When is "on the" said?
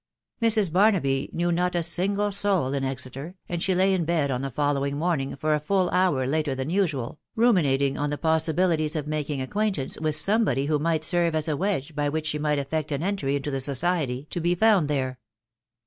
4.31-4.49, 7.99-8.17